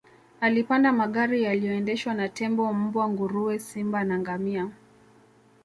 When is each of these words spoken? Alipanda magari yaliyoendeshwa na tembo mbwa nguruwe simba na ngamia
Alipanda 0.41 0.91
magari 0.93 1.43
yaliyoendeshwa 1.43 2.13
na 2.13 2.29
tembo 2.29 2.73
mbwa 2.73 3.09
nguruwe 3.09 3.59
simba 3.59 4.03
na 4.03 4.19
ngamia 4.19 4.71